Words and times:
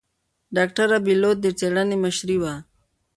ډاکتره 0.55 0.97
بېلوت 1.05 1.37
د 1.41 1.47
څېړنې 1.59 1.97
مشرې 2.03 2.37
وه. 2.41 2.53